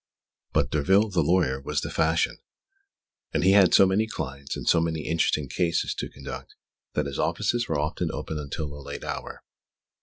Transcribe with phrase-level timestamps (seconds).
[0.51, 2.37] But Derville, the lawyer, was the fashion;
[3.35, 6.55] and he had so many clients and so many interesting cases to conduct
[6.93, 9.43] that his offices were often open until a late hour.